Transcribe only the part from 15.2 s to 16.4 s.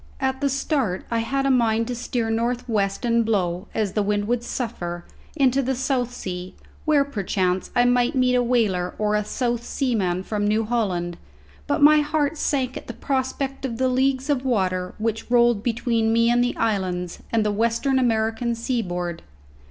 rolled between me